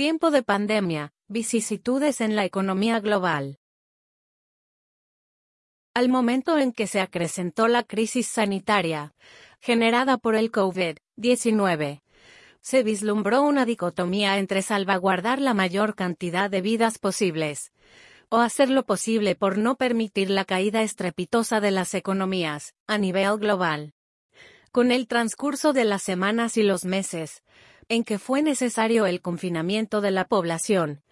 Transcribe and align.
Tiempo 0.00 0.30
de 0.30 0.42
pandemia, 0.42 1.12
vicisitudes 1.28 2.22
en 2.22 2.34
la 2.34 2.46
economía 2.46 3.00
global. 3.00 3.58
Al 5.92 6.08
momento 6.08 6.56
en 6.56 6.72
que 6.72 6.86
se 6.86 7.02
acrecentó 7.02 7.68
la 7.68 7.82
crisis 7.82 8.26
sanitaria, 8.26 9.12
generada 9.60 10.16
por 10.16 10.36
el 10.36 10.50
COVID-19, 10.50 12.00
se 12.62 12.82
vislumbró 12.82 13.42
una 13.42 13.66
dicotomía 13.66 14.38
entre 14.38 14.62
salvaguardar 14.62 15.38
la 15.38 15.52
mayor 15.52 15.94
cantidad 15.94 16.48
de 16.48 16.62
vidas 16.62 16.98
posibles, 16.98 17.70
o 18.30 18.38
hacer 18.38 18.70
lo 18.70 18.86
posible 18.86 19.34
por 19.34 19.58
no 19.58 19.76
permitir 19.76 20.30
la 20.30 20.46
caída 20.46 20.80
estrepitosa 20.80 21.60
de 21.60 21.72
las 21.72 21.92
economías, 21.92 22.72
a 22.86 22.96
nivel 22.96 23.36
global. 23.36 23.92
Con 24.72 24.92
el 24.92 25.06
transcurso 25.06 25.74
de 25.74 25.84
las 25.84 26.02
semanas 26.02 26.56
y 26.56 26.62
los 26.62 26.86
meses, 26.86 27.42
en 27.90 28.04
que 28.04 28.20
fue 28.20 28.40
necesario 28.40 29.04
el 29.04 29.20
confinamiento 29.20 30.00
de 30.00 30.12
la 30.12 30.24
población, 30.24 31.02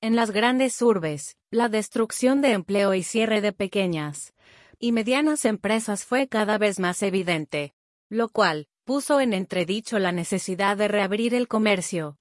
en 0.00 0.14
las 0.14 0.30
grandes 0.30 0.80
urbes, 0.80 1.36
la 1.50 1.68
destrucción 1.68 2.40
de 2.40 2.52
empleo 2.52 2.94
y 2.94 3.02
cierre 3.02 3.40
de 3.40 3.52
pequeñas 3.52 4.32
y 4.78 4.92
medianas 4.92 5.44
empresas 5.44 6.04
fue 6.04 6.28
cada 6.28 6.56
vez 6.56 6.78
más 6.78 7.02
evidente, 7.02 7.74
lo 8.08 8.28
cual 8.28 8.68
puso 8.84 9.20
en 9.20 9.32
entredicho 9.32 9.98
la 9.98 10.12
necesidad 10.12 10.76
de 10.76 10.86
reabrir 10.86 11.34
el 11.34 11.48
comercio. 11.48 12.18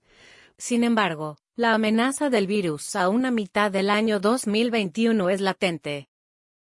Sin 0.57 0.83
embargo, 0.83 1.37
la 1.55 1.75
amenaza 1.75 2.31
del 2.31 2.47
virus 2.47 2.95
a 2.95 3.09
una 3.09 3.29
mitad 3.29 3.71
del 3.71 3.91
año 3.91 4.19
2021 4.19 5.29
es 5.29 5.41
latente. 5.41 6.09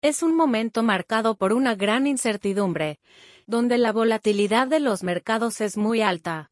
Es 0.02 0.22
un 0.22 0.36
momento 0.36 0.82
marcado 0.82 1.36
por 1.36 1.54
una 1.54 1.74
gran 1.74 2.06
incertidumbre, 2.06 2.98
donde 3.46 3.78
la 3.78 3.92
volatilidad 3.92 4.68
de 4.68 4.80
los 4.80 5.02
mercados 5.02 5.62
es 5.62 5.78
muy 5.78 6.02
alta. 6.02 6.50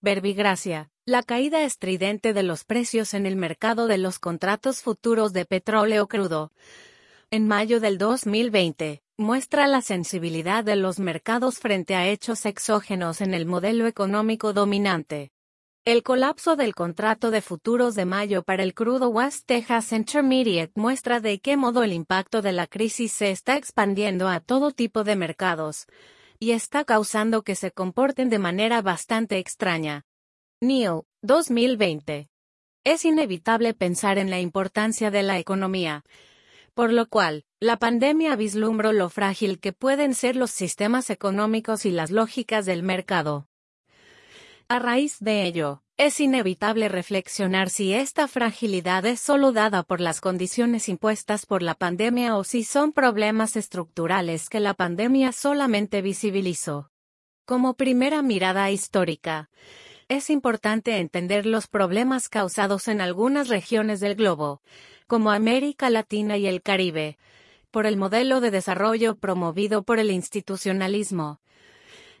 Verbigracia, 0.00 0.92
la 1.06 1.24
caída 1.24 1.64
estridente 1.64 2.32
de 2.32 2.44
los 2.44 2.62
precios 2.62 3.14
en 3.14 3.26
el 3.26 3.34
mercado 3.34 3.88
de 3.88 3.98
los 3.98 4.20
contratos 4.20 4.80
futuros 4.80 5.32
de 5.32 5.44
petróleo 5.44 6.06
crudo. 6.06 6.52
En 7.32 7.48
mayo 7.48 7.80
del 7.80 7.98
2020, 7.98 9.02
muestra 9.16 9.66
la 9.66 9.82
sensibilidad 9.82 10.62
de 10.62 10.76
los 10.76 11.00
mercados 11.00 11.58
frente 11.58 11.96
a 11.96 12.06
hechos 12.06 12.46
exógenos 12.46 13.20
en 13.20 13.34
el 13.34 13.44
modelo 13.44 13.88
económico 13.88 14.52
dominante. 14.52 15.32
El 15.84 16.04
colapso 16.04 16.54
del 16.54 16.76
contrato 16.76 17.32
de 17.32 17.42
futuros 17.42 17.96
de 17.96 18.04
mayo 18.04 18.44
para 18.44 18.62
el 18.62 18.74
crudo 18.74 19.08
West 19.08 19.46
Texas 19.46 19.90
Intermediate 19.90 20.70
muestra 20.76 21.18
de 21.18 21.40
qué 21.40 21.56
modo 21.56 21.82
el 21.82 21.92
impacto 21.92 22.40
de 22.40 22.52
la 22.52 22.68
crisis 22.68 23.10
se 23.10 23.32
está 23.32 23.56
expandiendo 23.56 24.28
a 24.28 24.38
todo 24.38 24.70
tipo 24.70 25.02
de 25.02 25.16
mercados 25.16 25.88
y 26.38 26.52
está 26.52 26.84
causando 26.84 27.42
que 27.42 27.54
se 27.54 27.70
comporten 27.72 28.30
de 28.30 28.38
manera 28.38 28.82
bastante 28.82 29.38
extraña. 29.38 30.04
Neil, 30.60 31.02
2020. 31.22 32.28
Es 32.84 33.04
inevitable 33.04 33.74
pensar 33.74 34.18
en 34.18 34.30
la 34.30 34.40
importancia 34.40 35.10
de 35.10 35.22
la 35.22 35.38
economía, 35.38 36.04
por 36.74 36.92
lo 36.92 37.08
cual, 37.08 37.44
la 37.58 37.76
pandemia 37.76 38.36
vislumbró 38.36 38.92
lo 38.92 39.10
frágil 39.10 39.58
que 39.58 39.72
pueden 39.72 40.14
ser 40.14 40.36
los 40.36 40.52
sistemas 40.52 41.10
económicos 41.10 41.84
y 41.84 41.90
las 41.90 42.12
lógicas 42.12 42.66
del 42.66 42.84
mercado. 42.84 43.48
A 44.68 44.78
raíz 44.78 45.18
de 45.18 45.42
ello, 45.42 45.82
es 45.98 46.20
inevitable 46.20 46.88
reflexionar 46.88 47.70
si 47.70 47.92
esta 47.92 48.28
fragilidad 48.28 49.04
es 49.04 49.20
solo 49.20 49.50
dada 49.50 49.82
por 49.82 50.00
las 50.00 50.20
condiciones 50.20 50.88
impuestas 50.88 51.44
por 51.44 51.60
la 51.60 51.74
pandemia 51.74 52.36
o 52.36 52.44
si 52.44 52.62
son 52.62 52.92
problemas 52.92 53.56
estructurales 53.56 54.48
que 54.48 54.60
la 54.60 54.74
pandemia 54.74 55.32
solamente 55.32 56.00
visibilizó. 56.00 56.92
Como 57.46 57.74
primera 57.74 58.22
mirada 58.22 58.70
histórica, 58.70 59.50
es 60.06 60.30
importante 60.30 60.98
entender 60.98 61.46
los 61.46 61.66
problemas 61.66 62.28
causados 62.28 62.86
en 62.86 63.00
algunas 63.00 63.48
regiones 63.48 63.98
del 63.98 64.14
globo, 64.14 64.62
como 65.08 65.32
América 65.32 65.90
Latina 65.90 66.36
y 66.36 66.46
el 66.46 66.62
Caribe, 66.62 67.18
por 67.72 67.86
el 67.86 67.96
modelo 67.96 68.40
de 68.40 68.52
desarrollo 68.52 69.16
promovido 69.16 69.82
por 69.82 69.98
el 69.98 70.12
institucionalismo, 70.12 71.40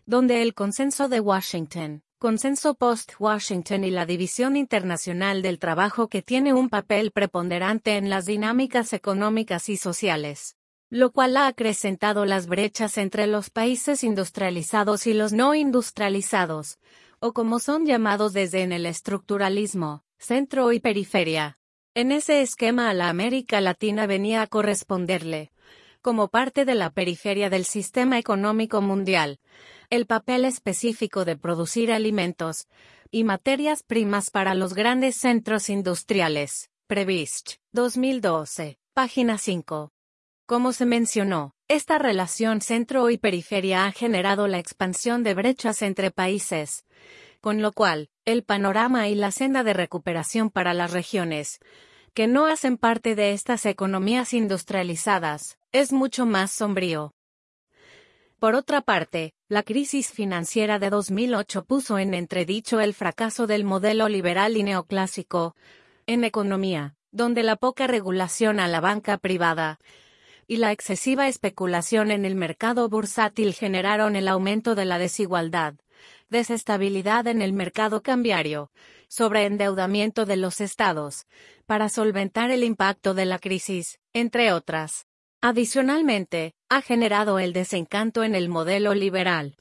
donde 0.04 0.42
el 0.42 0.54
consenso 0.54 1.08
de 1.08 1.20
Washington, 1.20 2.02
Consenso 2.20 2.74
Post-Washington 2.74 3.84
y 3.84 3.92
la 3.92 4.04
División 4.04 4.56
Internacional 4.56 5.40
del 5.40 5.60
Trabajo 5.60 6.08
que 6.08 6.20
tiene 6.20 6.52
un 6.52 6.68
papel 6.68 7.12
preponderante 7.12 7.96
en 7.96 8.10
las 8.10 8.26
dinámicas 8.26 8.92
económicas 8.92 9.68
y 9.68 9.76
sociales, 9.76 10.56
lo 10.90 11.12
cual 11.12 11.36
ha 11.36 11.46
acrecentado 11.46 12.24
las 12.24 12.48
brechas 12.48 12.98
entre 12.98 13.28
los 13.28 13.50
países 13.50 14.02
industrializados 14.02 15.06
y 15.06 15.14
los 15.14 15.32
no 15.32 15.54
industrializados, 15.54 16.80
o 17.20 17.32
como 17.32 17.60
son 17.60 17.86
llamados 17.86 18.32
desde 18.32 18.62
en 18.62 18.72
el 18.72 18.86
estructuralismo, 18.86 20.02
centro 20.18 20.72
y 20.72 20.80
periferia. 20.80 21.60
En 21.94 22.10
ese 22.10 22.42
esquema 22.42 22.90
a 22.90 22.94
la 22.94 23.10
América 23.10 23.60
Latina 23.60 24.08
venía 24.08 24.42
a 24.42 24.48
corresponderle, 24.48 25.52
como 26.00 26.28
parte 26.28 26.64
de 26.64 26.74
la 26.74 26.90
periferia 26.90 27.50
del 27.50 27.64
sistema 27.64 28.18
económico 28.18 28.80
mundial, 28.80 29.40
el 29.90 30.06
papel 30.06 30.44
específico 30.44 31.24
de 31.24 31.36
producir 31.36 31.92
alimentos 31.92 32.66
y 33.10 33.24
materias 33.24 33.82
primas 33.82 34.30
para 34.30 34.54
los 34.54 34.74
grandes 34.74 35.16
centros 35.16 35.68
industriales. 35.70 36.70
Previst, 36.86 37.56
2012, 37.72 38.78
página 38.94 39.38
5. 39.38 39.92
Como 40.46 40.72
se 40.72 40.86
mencionó, 40.86 41.54
esta 41.68 41.98
relación 41.98 42.62
centro 42.62 43.10
y 43.10 43.18
periferia 43.18 43.84
ha 43.84 43.92
generado 43.92 44.48
la 44.48 44.58
expansión 44.58 45.22
de 45.22 45.34
brechas 45.34 45.82
entre 45.82 46.10
países, 46.10 46.86
con 47.42 47.60
lo 47.60 47.72
cual, 47.72 48.08
el 48.24 48.44
panorama 48.44 49.08
y 49.08 49.14
la 49.14 49.30
senda 49.30 49.64
de 49.64 49.74
recuperación 49.74 50.48
para 50.48 50.72
las 50.72 50.92
regiones, 50.92 51.60
que 52.14 52.26
no 52.26 52.46
hacen 52.46 52.78
parte 52.78 53.14
de 53.14 53.32
estas 53.32 53.66
economías 53.66 54.32
industrializadas, 54.32 55.57
es 55.72 55.92
mucho 55.92 56.24
más 56.24 56.50
sombrío. 56.50 57.14
Por 58.38 58.54
otra 58.54 58.80
parte, 58.82 59.34
la 59.48 59.62
crisis 59.62 60.10
financiera 60.10 60.78
de 60.78 60.90
2008 60.90 61.64
puso 61.64 61.98
en 61.98 62.14
entredicho 62.14 62.80
el 62.80 62.94
fracaso 62.94 63.46
del 63.46 63.64
modelo 63.64 64.08
liberal 64.08 64.56
y 64.56 64.62
neoclásico 64.62 65.56
en 66.06 66.24
economía, 66.24 66.94
donde 67.10 67.42
la 67.42 67.56
poca 67.56 67.86
regulación 67.86 68.60
a 68.60 68.68
la 68.68 68.80
banca 68.80 69.18
privada 69.18 69.78
y 70.46 70.56
la 70.56 70.72
excesiva 70.72 71.28
especulación 71.28 72.10
en 72.10 72.24
el 72.24 72.34
mercado 72.34 72.88
bursátil 72.88 73.52
generaron 73.52 74.16
el 74.16 74.28
aumento 74.28 74.74
de 74.74 74.86
la 74.86 74.98
desigualdad, 74.98 75.74
desestabilidad 76.30 77.26
en 77.26 77.42
el 77.42 77.52
mercado 77.52 78.02
cambiario, 78.02 78.70
sobreendeudamiento 79.08 80.24
de 80.24 80.36
los 80.36 80.62
estados, 80.62 81.26
para 81.66 81.88
solventar 81.90 82.50
el 82.50 82.64
impacto 82.64 83.12
de 83.12 83.26
la 83.26 83.38
crisis, 83.38 83.98
entre 84.14 84.52
otras. 84.52 85.07
Adicionalmente, 85.40 86.54
ha 86.68 86.82
generado 86.82 87.38
el 87.38 87.52
desencanto 87.52 88.24
en 88.24 88.34
el 88.34 88.48
modelo 88.48 88.94
liberal 88.94 89.56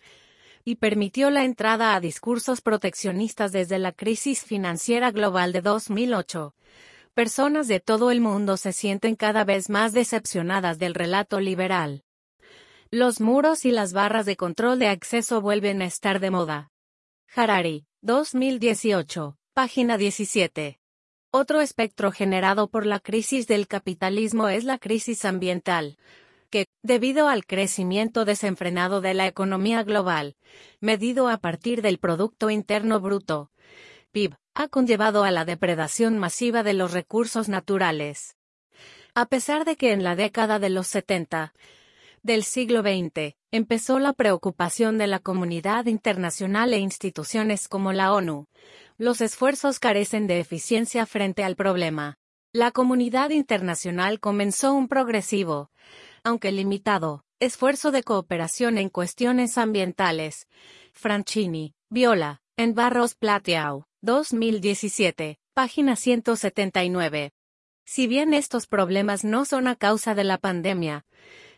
y 0.63 0.75
permitió 0.75 1.29
la 1.29 1.45
entrada 1.45 1.95
a 1.95 1.99
discursos 1.99 2.61
proteccionistas 2.61 3.51
desde 3.51 3.77
la 3.77 3.91
crisis 3.91 4.43
financiera 4.43 5.11
global 5.11 5.53
de 5.53 5.61
2008. 5.61 6.55
Personas 7.13 7.67
de 7.67 7.79
todo 7.79 8.11
el 8.11 8.21
mundo 8.21 8.57
se 8.57 8.73
sienten 8.73 9.15
cada 9.15 9.43
vez 9.43 9.69
más 9.69 9.93
decepcionadas 9.93 10.77
del 10.79 10.93
relato 10.93 11.39
liberal. 11.39 12.03
Los 12.89 13.21
muros 13.21 13.63
y 13.65 13.71
las 13.71 13.93
barras 13.93 14.25
de 14.25 14.35
control 14.35 14.79
de 14.79 14.87
acceso 14.87 15.41
vuelven 15.41 15.81
a 15.81 15.85
estar 15.85 16.19
de 16.19 16.31
moda. 16.31 16.71
Harari, 17.35 17.85
2018, 18.01 19.37
página 19.53 19.97
17. 19.97 20.79
Otro 21.31 21.61
espectro 21.61 22.11
generado 22.11 22.69
por 22.69 22.85
la 22.85 22.99
crisis 22.99 23.47
del 23.47 23.67
capitalismo 23.67 24.47
es 24.47 24.63
la 24.63 24.77
crisis 24.77 25.25
ambiental, 25.25 25.97
que, 26.49 26.67
debido 26.83 27.27
al 27.27 27.45
crecimiento 27.45 28.25
desenfrenado 28.25 29.01
de 29.01 29.13
la 29.13 29.27
economía 29.27 29.83
global, 29.83 30.35
medido 30.79 31.27
a 31.27 31.37
partir 31.37 31.81
del 31.81 31.97
Producto 31.97 32.49
Interno 32.49 33.01
Bruto, 33.01 33.51
PIB, 34.11 34.35
ha 34.55 34.67
conllevado 34.69 35.23
a 35.23 35.31
la 35.31 35.45
depredación 35.45 36.17
masiva 36.17 36.63
de 36.63 36.73
los 36.73 36.93
recursos 36.93 37.49
naturales. 37.49 38.35
A 39.13 39.25
pesar 39.25 39.65
de 39.65 39.75
que 39.75 39.91
en 39.91 40.03
la 40.03 40.15
década 40.15 40.59
de 40.59 40.69
los 40.69 40.87
70 40.87 41.53
del 42.23 42.43
siglo 42.43 42.81
XX, 42.81 43.36
empezó 43.51 43.99
la 43.99 44.13
preocupación 44.13 44.97
de 44.97 45.07
la 45.07 45.19
comunidad 45.19 45.85
internacional 45.85 46.73
e 46.73 46.79
instituciones 46.79 47.67
como 47.67 47.93
la 47.93 48.13
ONU, 48.13 48.47
los 48.97 49.21
esfuerzos 49.21 49.79
carecen 49.79 50.27
de 50.27 50.39
eficiencia 50.39 51.05
frente 51.05 51.43
al 51.43 51.55
problema. 51.55 52.17
La 52.51 52.71
comunidad 52.71 53.29
internacional 53.29 54.19
comenzó 54.19 54.73
un 54.73 54.87
progresivo, 54.87 55.69
aunque 56.23 56.51
limitado, 56.51 57.23
esfuerzo 57.39 57.91
de 57.91 58.03
cooperación 58.03 58.77
en 58.77 58.89
cuestiones 58.89 59.57
ambientales. 59.57 60.47
Franchini, 60.93 61.75
Viola, 61.89 62.41
en 62.57 62.73
Barros 62.73 63.13
Plateau, 63.15 63.85
2017, 64.01 65.37
página 65.53 65.95
179. 65.95 67.31
Si 67.85 68.07
bien 68.07 68.33
estos 68.33 68.67
problemas 68.67 69.23
no 69.23 69.45
son 69.45 69.67
a 69.67 69.75
causa 69.75 70.15
de 70.15 70.23
la 70.23 70.37
pandemia, 70.37 71.05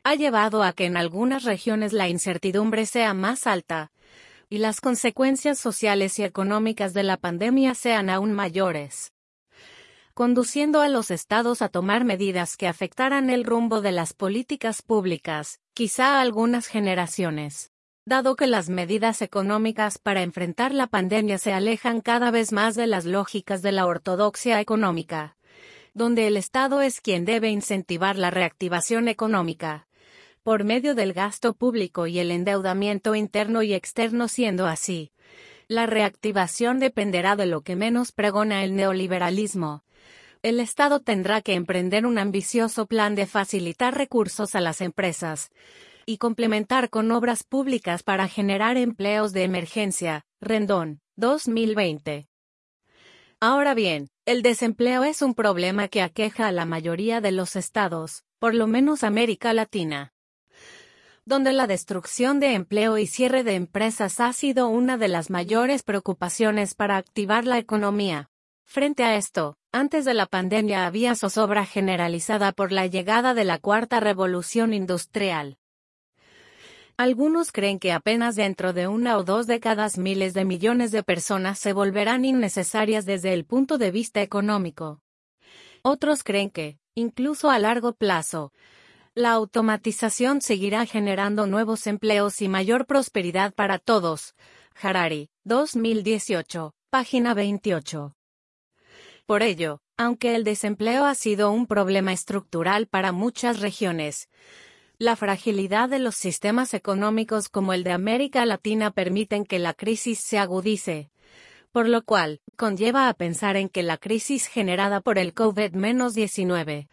ha 0.03 0.15
llevado 0.15 0.63
a 0.63 0.73
que 0.73 0.85
en 0.85 0.97
algunas 0.97 1.43
regiones 1.43 1.93
la 1.93 2.07
incertidumbre 2.07 2.85
sea 2.85 3.13
más 3.13 3.47
alta, 3.47 3.91
y 4.49 4.57
las 4.57 4.81
consecuencias 4.81 5.59
sociales 5.59 6.17
y 6.19 6.23
económicas 6.23 6.93
de 6.93 7.03
la 7.03 7.17
pandemia 7.17 7.75
sean 7.75 8.09
aún 8.09 8.33
mayores 8.33 9.11
conduciendo 10.19 10.81
a 10.81 10.89
los 10.89 11.11
estados 11.11 11.61
a 11.61 11.69
tomar 11.69 12.03
medidas 12.03 12.57
que 12.57 12.67
afectaran 12.67 13.29
el 13.29 13.45
rumbo 13.45 13.79
de 13.79 13.93
las 13.93 14.11
políticas 14.11 14.81
públicas, 14.81 15.61
quizá 15.73 16.17
a 16.17 16.21
algunas 16.21 16.67
generaciones. 16.67 17.71
Dado 18.05 18.35
que 18.35 18.45
las 18.45 18.67
medidas 18.67 19.21
económicas 19.21 19.97
para 19.97 20.21
enfrentar 20.21 20.73
la 20.73 20.87
pandemia 20.87 21.37
se 21.37 21.53
alejan 21.53 22.01
cada 22.01 22.31
vez 22.31 22.51
más 22.51 22.75
de 22.75 22.85
las 22.85 23.05
lógicas 23.05 23.61
de 23.61 23.71
la 23.71 23.85
ortodoxia 23.85 24.59
económica, 24.59 25.37
donde 25.93 26.27
el 26.27 26.35
Estado 26.35 26.81
es 26.81 26.99
quien 26.99 27.23
debe 27.23 27.49
incentivar 27.49 28.17
la 28.17 28.29
reactivación 28.29 29.07
económica, 29.07 29.87
por 30.43 30.63
medio 30.63 30.95
del 30.95 31.13
gasto 31.13 31.53
público 31.53 32.07
y 32.07 32.19
el 32.19 32.31
endeudamiento 32.31 33.15
interno 33.15 33.61
y 33.63 33.73
externo 33.73 34.27
siendo 34.27 34.65
así. 34.65 35.11
La 35.67 35.85
reactivación 35.85 36.79
dependerá 36.79 37.35
de 37.35 37.45
lo 37.45 37.61
que 37.61 37.75
menos 37.75 38.11
pregona 38.11 38.63
el 38.63 38.75
neoliberalismo, 38.75 39.83
el 40.41 40.61
Estado 40.61 41.01
tendrá 41.01 41.41
que 41.41 41.53
emprender 41.53 42.05
un 42.05 42.17
ambicioso 42.17 42.85
plan 42.85 43.13
de 43.13 43.25
facilitar 43.25 43.97
recursos 43.97 44.55
a 44.55 44.61
las 44.61 44.79
empresas 44.79 45.49
y 46.05 46.17
complementar 46.17 46.89
con 46.89 47.11
obras 47.11 47.43
públicas 47.43 48.03
para 48.03 48.29
generar 48.29 48.77
empleos 48.77 49.33
de 49.33 49.43
emergencia. 49.43 50.23
Rendón, 50.39 51.01
2020. 51.17 52.29
Ahora 53.41 53.73
bien, 53.73 54.09
el 54.25 54.41
desempleo 54.41 55.03
es 55.03 55.21
un 55.21 55.35
problema 55.35 55.89
que 55.89 56.01
aqueja 56.01 56.47
a 56.47 56.53
la 56.53 56.65
mayoría 56.65 57.19
de 57.19 57.33
los 57.33 57.57
estados, 57.57 58.23
por 58.39 58.55
lo 58.55 58.65
menos 58.65 59.03
América 59.03 59.53
Latina, 59.53 60.13
donde 61.29 61.53
la 61.53 61.67
destrucción 61.67 62.39
de 62.39 62.55
empleo 62.55 62.97
y 62.97 63.05
cierre 63.05 63.43
de 63.43 63.53
empresas 63.53 64.19
ha 64.19 64.33
sido 64.33 64.67
una 64.67 64.97
de 64.97 65.07
las 65.07 65.29
mayores 65.29 65.83
preocupaciones 65.83 66.73
para 66.73 66.97
activar 66.97 67.45
la 67.45 67.59
economía. 67.59 68.31
Frente 68.65 69.03
a 69.03 69.15
esto, 69.15 69.55
antes 69.71 70.05
de 70.05 70.15
la 70.15 70.25
pandemia 70.25 70.87
había 70.87 71.13
zozobra 71.13 71.67
generalizada 71.67 72.51
por 72.51 72.71
la 72.71 72.87
llegada 72.87 73.35
de 73.35 73.45
la 73.45 73.59
cuarta 73.59 73.99
revolución 73.99 74.73
industrial. 74.73 75.59
Algunos 76.97 77.51
creen 77.51 77.77
que 77.77 77.91
apenas 77.91 78.35
dentro 78.35 78.73
de 78.73 78.87
una 78.87 79.15
o 79.15 79.23
dos 79.23 79.45
décadas 79.45 79.99
miles 79.99 80.33
de 80.33 80.45
millones 80.45 80.91
de 80.91 81.03
personas 81.03 81.59
se 81.59 81.73
volverán 81.73 82.25
innecesarias 82.25 83.05
desde 83.05 83.33
el 83.33 83.45
punto 83.45 83.77
de 83.77 83.91
vista 83.91 84.23
económico. 84.23 84.99
Otros 85.83 86.23
creen 86.23 86.49
que, 86.49 86.79
incluso 86.95 87.51
a 87.51 87.59
largo 87.59 87.93
plazo, 87.93 88.51
la 89.19 89.31
automatización 89.31 90.39
seguirá 90.39 90.85
generando 90.85 91.45
nuevos 91.45 91.87
empleos 91.87 92.41
y 92.41 92.47
mayor 92.47 92.85
prosperidad 92.85 93.53
para 93.53 93.77
todos. 93.77 94.33
Harari, 94.81 95.29
2018, 95.43 96.73
página 96.89 97.33
28. 97.33 98.15
Por 99.25 99.43
ello, 99.43 99.81
aunque 99.97 100.35
el 100.35 100.45
desempleo 100.45 101.03
ha 101.03 101.15
sido 101.15 101.51
un 101.51 101.67
problema 101.67 102.13
estructural 102.13 102.87
para 102.87 103.11
muchas 103.11 103.59
regiones, 103.59 104.29
la 104.97 105.17
fragilidad 105.17 105.89
de 105.89 105.99
los 105.99 106.15
sistemas 106.15 106.73
económicos 106.73 107.49
como 107.49 107.73
el 107.73 107.83
de 107.83 107.91
América 107.91 108.45
Latina 108.45 108.89
permiten 108.89 109.43
que 109.43 109.59
la 109.59 109.73
crisis 109.73 110.19
se 110.19 110.39
agudice, 110.39 111.11
por 111.73 111.89
lo 111.89 112.05
cual, 112.05 112.39
conlleva 112.55 113.09
a 113.09 113.13
pensar 113.13 113.57
en 113.57 113.67
que 113.67 113.83
la 113.83 113.97
crisis 113.97 114.47
generada 114.47 115.01
por 115.01 115.17
el 115.17 115.33
COVID-19 115.33 116.87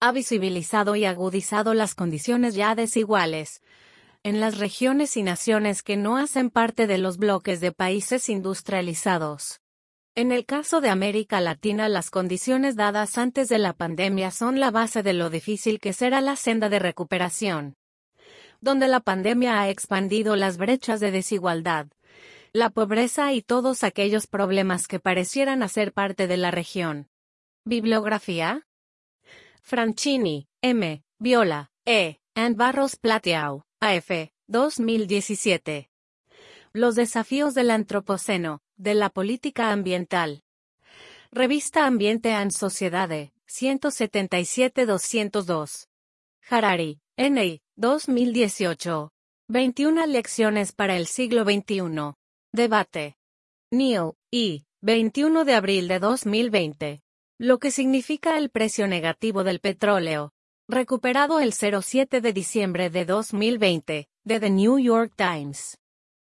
ha 0.00 0.12
visibilizado 0.12 0.96
y 0.96 1.04
agudizado 1.04 1.74
las 1.74 1.94
condiciones 1.94 2.54
ya 2.54 2.74
desiguales 2.74 3.60
en 4.24 4.40
las 4.40 4.58
regiones 4.58 5.16
y 5.16 5.22
naciones 5.22 5.82
que 5.82 5.96
no 5.96 6.16
hacen 6.16 6.50
parte 6.50 6.86
de 6.86 6.98
los 6.98 7.18
bloques 7.18 7.60
de 7.60 7.72
países 7.72 8.28
industrializados. 8.28 9.60
En 10.14 10.32
el 10.32 10.44
caso 10.44 10.80
de 10.80 10.88
América 10.88 11.40
Latina 11.40 11.88
las 11.88 12.10
condiciones 12.10 12.74
dadas 12.74 13.16
antes 13.16 13.48
de 13.48 13.58
la 13.58 13.72
pandemia 13.72 14.30
son 14.30 14.58
la 14.58 14.70
base 14.70 15.02
de 15.02 15.12
lo 15.12 15.30
difícil 15.30 15.78
que 15.78 15.92
será 15.92 16.20
la 16.20 16.34
senda 16.34 16.68
de 16.68 16.80
recuperación, 16.80 17.76
donde 18.60 18.88
la 18.88 19.00
pandemia 19.00 19.60
ha 19.60 19.70
expandido 19.70 20.34
las 20.34 20.56
brechas 20.56 20.98
de 20.98 21.12
desigualdad, 21.12 21.86
la 22.52 22.70
pobreza 22.70 23.32
y 23.32 23.42
todos 23.42 23.84
aquellos 23.84 24.26
problemas 24.26 24.88
que 24.88 24.98
parecieran 24.98 25.62
hacer 25.62 25.92
parte 25.92 26.26
de 26.26 26.36
la 26.36 26.50
región. 26.50 27.08
Bibliografía. 27.64 28.67
Franchini, 29.68 30.48
M. 30.62 31.02
Viola, 31.20 31.70
E. 31.84 32.16
and 32.34 32.56
Barros 32.56 32.96
Plateau, 32.96 33.64
AF, 33.80 34.30
2017. 34.46 35.90
Los 36.72 36.94
desafíos 36.94 37.52
del 37.52 37.70
Antropoceno, 37.70 38.62
de 38.78 38.94
la 38.94 39.10
política 39.10 39.70
ambiental. 39.70 40.42
Revista 41.30 41.84
Ambiente 41.84 42.32
and 42.32 42.50
Sociedade, 42.50 43.34
177-202. 43.46 45.88
Harari, 46.48 47.02
N. 47.18 47.60
2018. 47.76 49.12
21 49.48 50.06
lecciones 50.06 50.72
para 50.72 50.96
el 50.96 51.06
siglo 51.06 51.44
XXI. 51.44 52.14
Debate. 52.54 53.18
Neil, 53.70 54.12
I. 54.30 54.64
21 54.80 55.44
de 55.44 55.54
abril 55.54 55.88
de 55.88 55.98
2020. 55.98 57.02
Lo 57.40 57.60
que 57.60 57.70
significa 57.70 58.36
el 58.36 58.50
precio 58.50 58.88
negativo 58.88 59.44
del 59.44 59.60
petróleo. 59.60 60.32
Recuperado 60.66 61.38
el 61.38 61.52
07 61.52 62.20
de 62.20 62.32
diciembre 62.32 62.90
de 62.90 63.04
2020, 63.04 64.08
de 64.24 64.40
The 64.40 64.50
New 64.50 64.80
York 64.80 65.12
Times. 65.14 65.78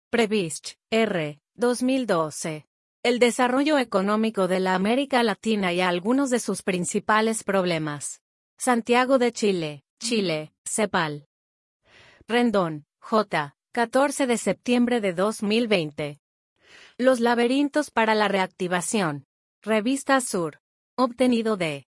Previst, 0.09 0.71
R. 0.91 1.39
2012. 1.53 2.67
El 3.01 3.19
desarrollo 3.19 3.77
económico 3.77 4.49
de 4.49 4.59
la 4.59 4.75
América 4.75 5.23
Latina 5.23 5.71
y 5.71 5.79
algunos 5.79 6.31
de 6.31 6.39
sus 6.41 6.63
principales 6.63 7.45
problemas. 7.45 8.21
Santiago 8.57 9.17
de 9.17 9.31
Chile, 9.31 9.85
Chile, 9.99 10.51
CEPAL. 10.65 11.29
Rendón, 12.27 12.87
J. 12.99 13.55
14 13.71 14.27
de 14.27 14.37
septiembre 14.37 14.99
de 14.99 15.13
2020. 15.13 16.19
Los 16.97 17.21
laberintos 17.21 17.89
para 17.89 18.15
la 18.15 18.27
reactivación. 18.27 19.27
Revista 19.61 20.19
Sur. 20.19 20.59
Obtenido 20.97 21.57
de 21.57 21.87